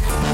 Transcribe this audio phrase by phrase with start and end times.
[0.00, 0.33] Bye.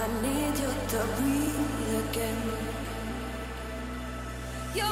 [0.00, 2.40] I need you to breathe again.
[4.74, 4.84] You